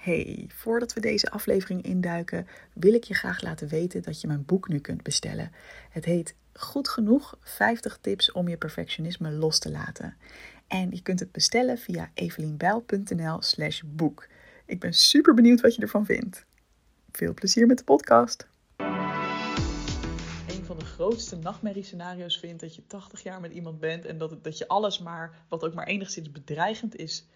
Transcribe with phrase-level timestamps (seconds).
[0.00, 4.44] Hey, voordat we deze aflevering induiken, wil ik je graag laten weten dat je mijn
[4.44, 5.52] boek nu kunt bestellen.
[5.90, 10.16] Het heet Goed genoeg 50 tips om je perfectionisme los te laten.
[10.66, 14.26] En je kunt het bestellen via evelienbijl.nl/slash boek.
[14.66, 16.44] Ik ben super benieuwd wat je ervan vindt.
[17.12, 18.48] Veel plezier met de podcast.
[20.46, 24.44] Een van de grootste nachtmerriescenario's vind dat je 80 jaar met iemand bent en dat,
[24.44, 27.26] dat je alles maar, wat ook maar enigszins bedreigend is,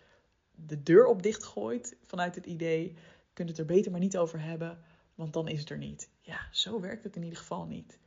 [0.55, 2.95] de deur op dicht gooit vanuit het idee:
[3.33, 4.79] kunt het er beter maar niet over hebben,
[5.15, 6.11] want dan is het er niet.
[6.21, 7.99] Ja, zo werkt het in ieder geval niet.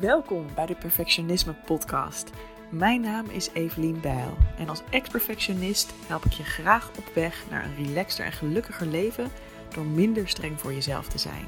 [0.00, 2.30] Welkom bij de Perfectionisme Podcast.
[2.70, 7.64] Mijn naam is Evelien Bijl en als ex-perfectionist help ik je graag op weg naar
[7.64, 9.30] een relaxter en gelukkiger leven
[9.74, 11.46] door minder streng voor jezelf te zijn.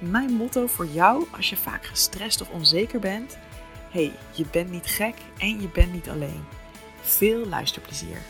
[0.00, 3.38] Mijn motto voor jou als je vaak gestrest of onzeker bent:
[3.90, 6.44] hey, je bent niet gek en je bent niet alleen.
[7.06, 8.22] Veel luisterplezier.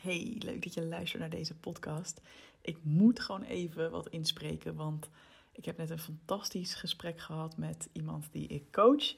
[0.00, 2.20] Hey, leuk dat je luistert naar deze podcast.
[2.60, 5.08] Ik moet gewoon even wat inspreken, want
[5.52, 9.14] ik heb net een fantastisch gesprek gehad met iemand die ik coach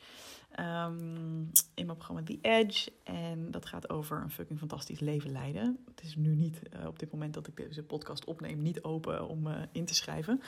[0.58, 2.92] um, in mijn programma The Edge.
[3.04, 5.78] En dat gaat over een fucking fantastisch leven leiden.
[5.84, 9.28] Het is nu niet, uh, op dit moment dat ik deze podcast opneem, niet open
[9.28, 10.42] om uh, in te schrijven.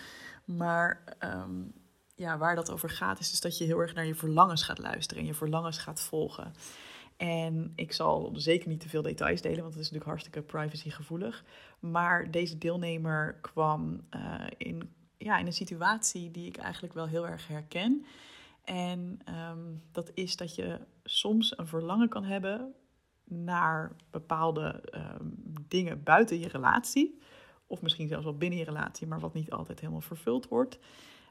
[0.45, 1.73] Maar um,
[2.21, 4.79] ja, waar dat over gaat, is dus dat je heel erg naar je verlangens gaat
[4.79, 6.53] luisteren en je verlangens gaat volgen.
[7.17, 11.45] En ik zal zeker niet te veel details delen, want het is natuurlijk hartstikke privacygevoelig.
[11.79, 17.27] Maar deze deelnemer kwam uh, in, ja, in een situatie die ik eigenlijk wel heel
[17.27, 18.05] erg herken.
[18.65, 22.75] En um, dat is dat je soms een verlangen kan hebben
[23.25, 25.35] naar bepaalde um,
[25.69, 27.19] dingen buiten je relatie.
[27.67, 30.79] Of misschien zelfs wel binnen je relatie, maar wat niet altijd helemaal vervuld wordt.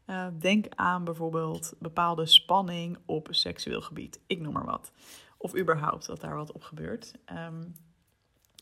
[0.09, 4.19] Uh, denk aan bijvoorbeeld bepaalde spanning op seksueel gebied.
[4.27, 4.91] Ik noem maar wat.
[5.37, 7.13] Of überhaupt dat daar wat op gebeurt.
[7.31, 7.75] Um,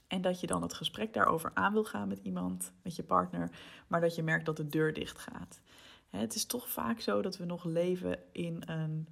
[0.07, 3.51] en dat je dan het gesprek daarover aan wil gaan met iemand, met je partner,
[3.87, 5.61] maar dat je merkt dat de deur dicht gaat.
[6.09, 9.07] Het is toch vaak zo dat we nog leven in een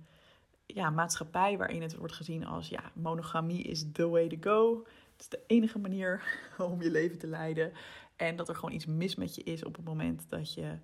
[0.66, 4.86] ja, maatschappij waarin het wordt gezien als ja, monogamie is the way to go.
[5.12, 6.24] Het is de enige manier
[6.72, 7.72] om je leven te leiden.
[8.16, 10.78] En dat er gewoon iets mis met je is op het moment dat je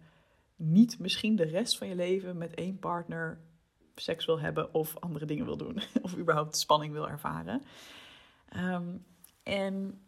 [0.61, 3.39] niet misschien de rest van je leven met één partner
[3.95, 5.81] seks wil hebben of andere dingen wil doen.
[6.01, 7.63] Of überhaupt spanning wil ervaren.
[8.57, 9.05] Um,
[9.43, 10.01] en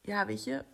[0.00, 0.64] ja, weet je,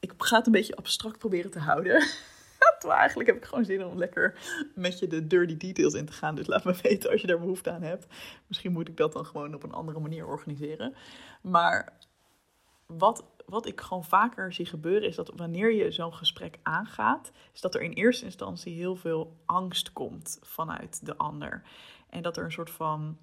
[0.00, 2.00] ik ga het een beetje abstract proberen te houden.
[2.78, 4.38] Terwijl eigenlijk heb ik gewoon zin om lekker
[4.74, 6.34] met je de dirty details in te gaan.
[6.34, 8.06] Dus laat me weten als je daar behoefte aan hebt.
[8.46, 10.94] Misschien moet ik dat dan gewoon op een andere manier organiseren.
[11.42, 11.92] Maar
[12.86, 17.60] wat wat ik gewoon vaker zie gebeuren, is dat wanneer je zo'n gesprek aangaat, is
[17.60, 21.62] dat er in eerste instantie heel veel angst komt vanuit de ander.
[22.10, 23.18] En dat er een soort van.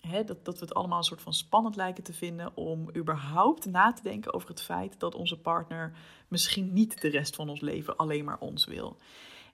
[0.00, 3.64] Hè, dat, dat we het allemaal een soort van spannend lijken te vinden om überhaupt
[3.64, 5.96] na te denken over het feit dat onze partner
[6.28, 8.96] misschien niet de rest van ons leven alleen maar ons wil.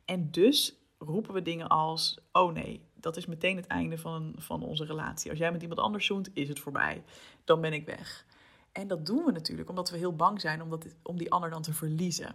[0.05, 4.63] En dus roepen we dingen als: oh nee, dat is meteen het einde van, van
[4.63, 5.31] onze relatie.
[5.31, 7.03] Als jij met iemand anders zoent, is het voorbij.
[7.45, 8.27] Dan ben ik weg.
[8.73, 11.51] En dat doen we natuurlijk omdat we heel bang zijn om, dat, om die ander
[11.51, 12.35] dan te verliezen.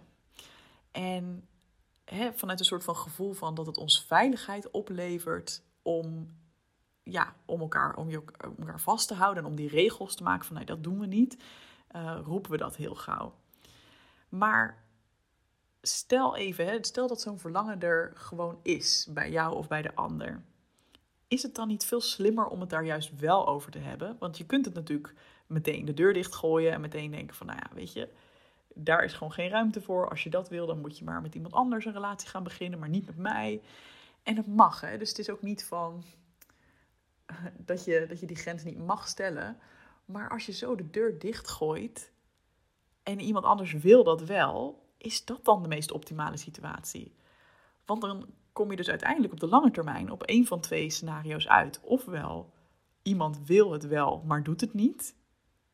[0.90, 1.48] En
[2.04, 6.36] hè, vanuit een soort van gevoel van dat het ons veiligheid oplevert om,
[7.02, 10.22] ja, om, elkaar, om, je, om elkaar vast te houden en om die regels te
[10.22, 11.36] maken van nee, dat doen we niet,
[11.96, 13.34] uh, roepen we dat heel gauw.
[14.28, 14.84] Maar
[15.82, 19.94] stel even, hè, stel dat zo'n verlangen er gewoon is bij jou of bij de
[19.94, 20.42] ander.
[21.28, 24.16] Is het dan niet veel slimmer om het daar juist wel over te hebben?
[24.18, 25.14] Want je kunt het natuurlijk
[25.48, 28.08] meteen de deur dichtgooien en meteen denken van, nou ja, weet je,
[28.74, 30.08] daar is gewoon geen ruimte voor.
[30.08, 32.78] Als je dat wil, dan moet je maar met iemand anders een relatie gaan beginnen,
[32.78, 33.62] maar niet met mij.
[34.22, 34.98] En dat mag, hè.
[34.98, 36.04] Dus het is ook niet van
[37.70, 39.58] dat je, dat je die grens niet mag stellen.
[40.04, 42.12] Maar als je zo de deur dichtgooit
[43.02, 47.14] en iemand anders wil dat wel, is dat dan de meest optimale situatie?
[47.84, 51.48] Want dan kom je dus uiteindelijk op de lange termijn op één van twee scenario's
[51.48, 51.80] uit.
[51.82, 52.52] Ofwel,
[53.02, 55.14] iemand wil het wel, maar doet het niet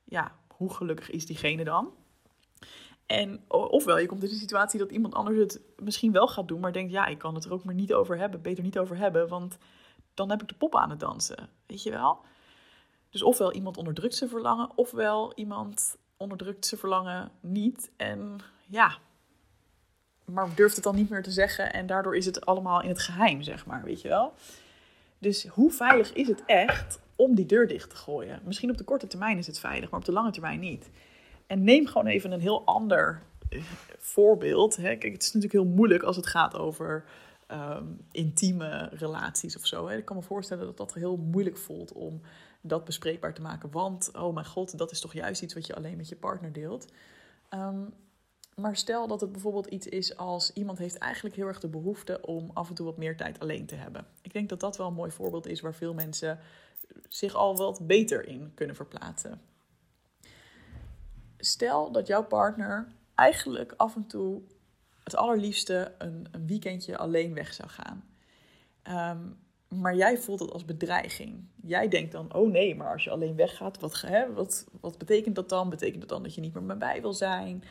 [0.04, 1.92] ja, hoe gelukkig is diegene dan?
[3.06, 6.60] En ofwel, je komt in de situatie dat iemand anders het misschien wel gaat doen,
[6.60, 8.96] maar denkt, ja, ik kan het er ook maar niet over hebben, beter niet over
[8.96, 9.58] hebben, want
[10.14, 12.20] dan heb ik de pop aan het dansen, weet je wel?
[13.10, 18.98] Dus ofwel iemand onderdrukt zijn verlangen, ofwel iemand onderdrukt zijn verlangen niet en ja,
[20.24, 22.98] maar durft het dan niet meer te zeggen en daardoor is het allemaal in het
[22.98, 24.34] geheim, zeg maar, weet je wel?
[25.18, 28.40] Dus hoe veilig is het echt om die deur dicht te gooien.
[28.44, 30.90] Misschien op de korte termijn is het veilig, maar op de lange termijn niet.
[31.46, 33.62] En neem gewoon even een heel ander eh,
[33.98, 34.76] voorbeeld.
[34.76, 34.96] Hè.
[34.96, 37.04] Kijk, het is natuurlijk heel moeilijk als het gaat over
[37.46, 39.88] ehm, intieme relaties of zo.
[39.88, 39.96] Hè.
[39.96, 42.20] Ik kan me voorstellen dat dat heel moeilijk voelt om
[42.60, 43.70] dat bespreekbaar te maken.
[43.70, 46.52] Want, oh mijn god, dat is toch juist iets wat je alleen met je partner
[46.52, 46.92] deelt.
[47.48, 47.82] Ehm,
[48.56, 52.20] maar stel dat het bijvoorbeeld iets is als iemand heeft eigenlijk heel erg de behoefte
[52.20, 54.06] om af en toe wat meer tijd alleen te hebben.
[54.22, 56.38] Ik denk dat dat wel een mooi voorbeeld is waar veel mensen
[57.08, 59.40] zich al wat beter in kunnen verplaatsen.
[61.38, 64.42] Stel dat jouw partner eigenlijk af en toe
[65.04, 68.04] het allerliefste een, weekendje alleen weg zou gaan.
[68.82, 69.18] Ehm,
[69.68, 71.48] maar jij voelt het als bedreiging.
[71.62, 74.04] Jij denkt dan, oh nee, maar als je alleen weggaat, wat,
[74.34, 75.70] wat, wat betekent dat dan?
[75.70, 77.64] Betekent dat dan dat je niet meer met mij wil zijn?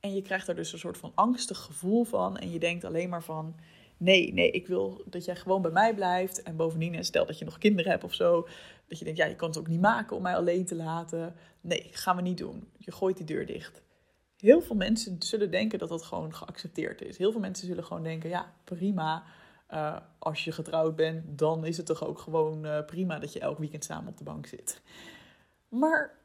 [0.00, 2.36] En je krijgt daar dus een soort van angstig gevoel van.
[2.36, 3.54] En je denkt alleen maar van,
[3.96, 6.42] nee, nee, ik wil dat jij gewoon bij mij blijft.
[6.42, 8.48] En bovendien, stel dat je nog kinderen hebt of zo,
[8.88, 11.34] dat je denkt, ja, je kan het ook niet maken om mij alleen te laten.
[11.60, 12.68] Nee, gaan we niet doen.
[12.78, 13.82] Je gooit die deur dicht.
[14.36, 17.18] Heel veel mensen zullen denken dat dat gewoon geaccepteerd is.
[17.18, 19.24] Heel veel mensen zullen gewoon denken, ja, prima.
[19.70, 23.40] Uh, als je getrouwd bent, dan is het toch ook gewoon uh, prima dat je
[23.40, 24.82] elk weekend samen op de bank zit.
[25.68, 26.18] Maar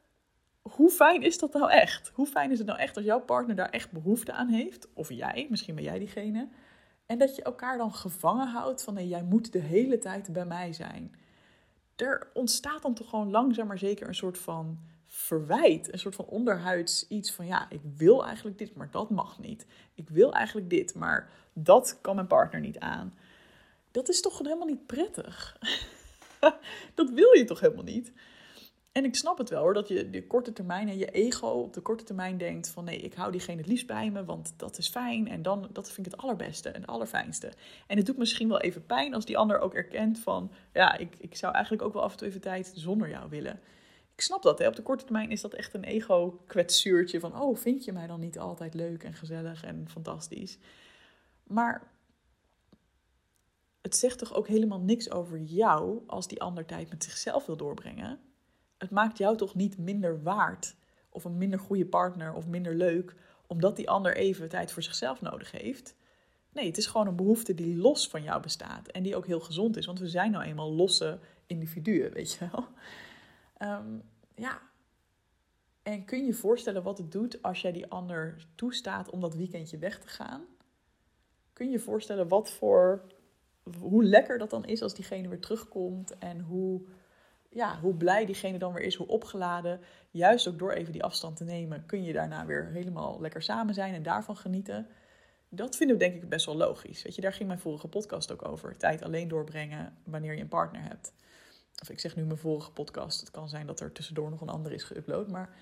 [0.62, 2.12] hoe fijn is dat nou echt?
[2.13, 4.88] Hoe fijn is het nou echt als jouw partner daar echt behoefte aan heeft?
[4.94, 6.48] Of jij, misschien ben jij diegene.
[7.09, 10.45] En dat je elkaar dan gevangen houdt van nee, jij moet de hele tijd bij
[10.45, 11.15] mij zijn.
[11.95, 15.94] Er ontstaat dan toch gewoon langzaam maar zeker een soort van verwijt.
[15.94, 19.65] Een soort van onderhuids iets van ja, ik wil eigenlijk dit, maar dat mag niet.
[19.95, 23.13] Ik wil eigenlijk dit, maar dat kan mijn partner niet aan.
[23.91, 25.57] Dat is toch helemaal niet prettig.
[26.95, 28.12] dat wil je toch helemaal niet?
[28.91, 31.74] En ik snap het wel hoor, dat je de korte termijn en je ego op
[31.74, 34.77] de korte termijn denkt van nee, ik hou diegene het liefst bij me, want dat
[34.77, 37.51] is fijn en dan, dat vind ik het allerbeste en het allerfijnste.
[37.88, 41.15] En het doet misschien wel even pijn als die ander ook erkent van ja, ik,
[41.18, 43.59] ik zou eigenlijk ook wel af en toe even tijd zonder jou willen.
[44.15, 44.68] Ik snap dat, hè.
[44.68, 48.19] op de korte termijn is dat echt een ego-kwetsuurtje van oh, vind je mij dan
[48.19, 50.57] niet altijd leuk en gezellig en fantastisch.
[51.44, 51.91] Maar
[53.81, 57.57] het zegt toch ook helemaal niks over jou als die ander tijd met zichzelf wil
[57.57, 58.19] doorbrengen
[58.79, 60.75] het maakt jou toch niet minder waard
[61.09, 63.15] of een minder goede partner of minder leuk
[63.47, 65.95] omdat die ander even tijd voor zichzelf nodig heeft.
[66.53, 69.39] Nee, het is gewoon een behoefte die los van jou bestaat en die ook heel
[69.39, 72.67] gezond is, want we zijn nou eenmaal losse individuen, weet je wel.
[73.57, 73.99] Ehm,
[74.35, 74.61] ja.
[75.83, 79.35] En kun je je voorstellen wat het doet als jij die ander toestaat om dat
[79.35, 80.41] weekendje weg te gaan?
[81.53, 83.05] Kun je je voorstellen wat voor,
[83.79, 86.81] hoe lekker dat dan is als diegene weer terugkomt en hoe
[87.50, 89.80] ja, hoe blij diegene dan weer is, hoe opgeladen.
[90.12, 93.74] Juist ook door even die afstand te nemen, kun je daarna weer helemaal lekker samen
[93.74, 94.88] zijn en daarvan genieten.
[95.50, 97.04] Dat vinden we denk ik best wel logisch.
[97.04, 98.78] Weet je, daar ging mijn vorige podcast ook over.
[98.78, 101.13] Tijd alleen doorbrengen wanneer je een partner hebt.
[101.81, 103.19] Of ik zeg nu mijn vorige podcast.
[103.19, 105.28] Het kan zijn dat er tussendoor nog een ander is geüpload.
[105.28, 105.56] Maar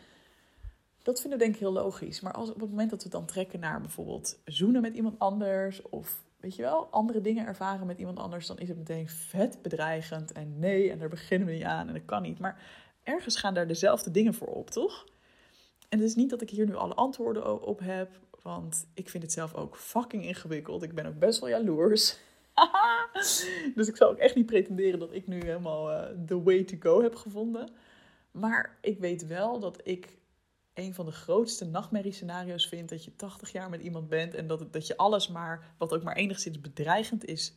[1.04, 2.22] dat vinden we denk ik heel logisch.
[2.22, 5.82] Maar als, op het moment dat we dan trekken naar bijvoorbeeld zoenen met iemand anders...
[5.82, 9.62] of weet je wel, andere dingen ervaren met iemand anders, dan is het meteen vet
[9.62, 10.32] bedreigend.
[10.32, 12.40] En nee, en daar beginnen we niet aan en dat kan niet.
[12.40, 12.62] Maar
[13.04, 15.06] ergens gaan daar dezelfde dingen voor op, toch?
[15.90, 19.24] En het is niet dat ik hier nu alle antwoorden op heb, want ik vind
[19.24, 20.84] het zelf ook fucking ingewikkeld.
[20.84, 22.18] Ik ben ook best wel jaloers.
[23.76, 26.78] dus ik zou ook echt niet pretenderen dat ik nu helemaal uh, the way to
[26.80, 27.70] go heb gevonden.
[28.32, 30.18] Maar ik weet wel dat ik
[30.78, 34.74] een van de grootste nachtmerriescenario's vindt dat je 80 jaar met iemand bent en dat,
[34.74, 37.54] dat je alles maar, wat ook maar enigszins bedreigend is,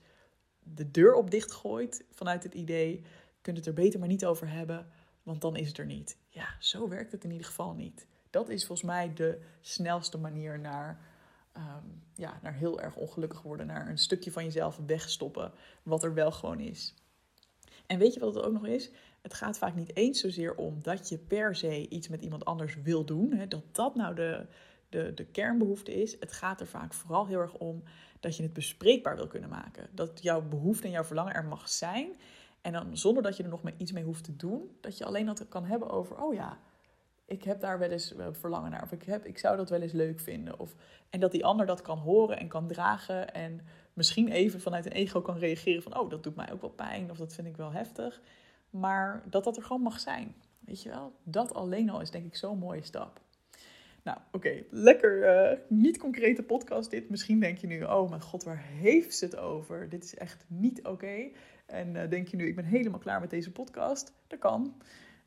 [0.59, 3.05] de deur op dicht gooit vanuit het idee,
[3.41, 4.87] kunt het er beter maar niet over hebben,
[5.23, 6.17] want dan is het er niet.
[6.29, 8.07] Ja, zo werkt het in ieder geval niet.
[8.31, 11.01] Dat is volgens mij de snelste manier naar,
[11.53, 16.15] ehm, ja, naar heel erg ongelukkig worden, naar een stukje van jezelf wegstoppen, wat er
[16.15, 16.95] wel gewoon is.
[17.91, 18.91] En weet je wat het ook nog is?
[19.21, 22.83] Het gaat vaak niet eens zozeer om dat je per se iets met iemand anders
[22.83, 23.33] wil doen.
[23.33, 24.47] Hè, dat dat nou de,
[24.89, 26.17] de, de kernbehoefte is.
[26.21, 27.83] Het gaat er vaak vooral heel erg om
[28.21, 29.89] dat je het bespreekbaar wil kunnen maken.
[29.95, 32.11] Dat jouw behoefte en jouw verlangen er mag zijn.
[32.61, 34.77] En dan zonder dat je er nog maar iets mee hoeft te doen.
[34.81, 36.59] Dat je alleen dat kan hebben over, oh ja,
[37.25, 38.83] ik heb daar wel eens eh, verlangen naar.
[38.83, 40.59] Of ik, heb, ik zou dat wel eens leuk vinden.
[40.59, 40.75] Of,
[41.11, 43.35] en dat die ander dat kan horen en kan dragen.
[43.35, 43.61] En
[44.01, 45.99] misschien even vanuit een ego kan reageren van...
[45.99, 48.21] oh, dat doet mij ook wel pijn of dat vind ik wel heftig.
[48.71, 50.35] Maar dat dat er gewoon mag zijn.
[50.59, 51.13] Weet je wel?
[51.23, 53.21] Dat alleen al is denk ik zo'n mooie stap.
[54.03, 57.11] Nou, oké, lekker uh, niet concrete podcast dit.
[57.11, 59.89] Misschien denk je nu, oh mijn god, waar heeft ze het over?
[59.89, 61.31] Dit is echt niet oké.
[61.67, 64.13] En uh, denk je nu, ik ben helemaal klaar met deze podcast.
[64.27, 64.83] Dat kan.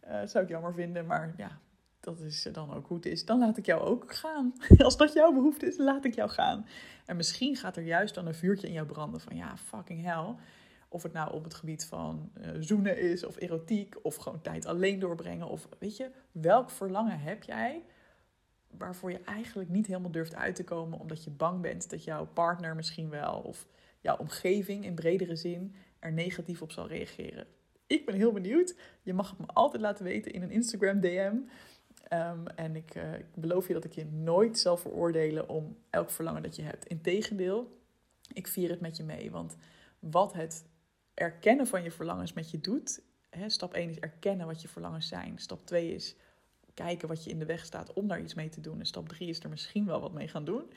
[0.07, 1.59] Uh, zou ik jammer vinden, maar ja,
[2.03, 3.25] dat is dan ook hoe het is.
[3.25, 4.53] Dan laat ik jou ook gaan.
[4.77, 6.65] Als dat jouw behoefte is, laat ik jou gaan.
[7.05, 10.35] En misschien gaat er juist dan een vuurtje in jou branden van, ja, fucking hell
[10.89, 14.65] of het nou op het gebied van uh, zoenen is, of erotiek, of gewoon tijd
[14.65, 15.47] alleen doorbrengen.
[15.47, 17.83] Of weet je, welk verlangen heb jij
[18.77, 22.25] waarvoor je eigenlijk niet helemaal durft uit te komen, omdat je bang bent dat jouw
[22.25, 23.67] partner misschien wel, of
[23.99, 27.47] jouw omgeving in bredere zin er negatief op zal reageren.
[27.87, 28.75] Ik ben heel benieuwd.
[29.01, 31.35] Je mag het me altijd laten weten in een Instagram DM.
[32.13, 36.09] Ehm, en ik, uh, ik beloof je dat ik je nooit zal veroordelen om elk
[36.09, 36.85] verlangen dat je hebt.
[36.85, 37.79] Integendeel,
[38.33, 39.31] ik vier het met je mee.
[39.31, 39.55] Want
[39.99, 40.65] wat het
[41.13, 43.01] erkennen van je verlangens met je doet.
[43.29, 45.39] Hè, stap 1 is erkennen wat je verlangens zijn.
[45.39, 46.15] Stap 2 is
[46.73, 48.79] kijken wat je in de weg staat om daar iets mee te doen.
[48.79, 50.71] En stap 3 is er misschien wel wat mee gaan doen.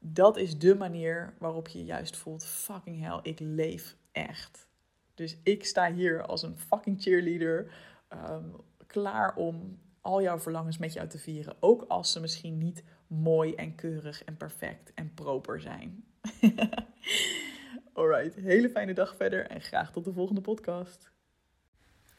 [0.00, 4.68] Dat is de manier waarop je juist voelt: fucking hell, ik leef echt.
[5.14, 7.72] Dus ik sta hier als een fucking cheerleader.
[8.08, 8.56] Um,
[8.86, 11.56] klaar om al jouw verlangens met jou te vieren.
[11.60, 16.04] Ook als ze misschien niet mooi en keurig en perfect en proper zijn.
[17.92, 21.10] Alright, hele fijne dag verder en graag tot de volgende podcast.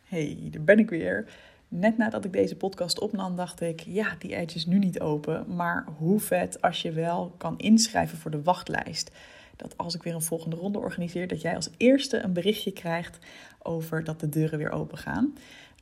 [0.03, 1.33] Hey, daar ben ik weer.
[1.67, 5.55] Net nadat ik deze podcast opnam, dacht ik: ja, die edge is nu niet open.
[5.55, 9.11] Maar hoe vet als je wel kan inschrijven voor de wachtlijst.
[9.55, 13.19] Dat als ik weer een volgende ronde organiseer, dat jij als eerste een berichtje krijgt
[13.61, 15.33] over dat de deuren weer open gaan.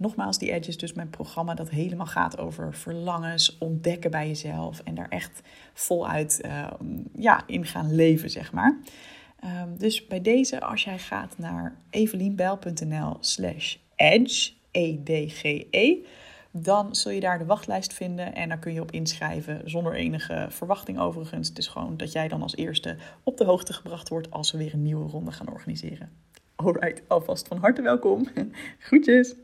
[0.02, 4.80] Nogmaals, die Edge is dus mijn programma dat helemaal gaat over verlangens, ontdekken bij jezelf
[4.84, 5.42] en daar echt
[5.74, 6.68] voluit uh,
[7.16, 8.80] ja, in gaan leven, zeg maar.
[9.44, 15.98] Um, dus bij deze, als jij gaat naar evelienbijl.nl slash edge, E-D-G-E, -E,
[16.52, 20.48] dan zul je daar de wachtlijst vinden en daar kun je op inschrijven zonder enige
[20.50, 21.48] verwachting overigens.
[21.48, 24.58] Het is gewoon dat jij dan als eerste op de hoogte gebracht wordt als we
[24.58, 26.10] weer een nieuwe ronde gaan organiseren.
[26.56, 28.28] Alright, alvast van harte welkom.
[28.80, 29.36] Groetjes!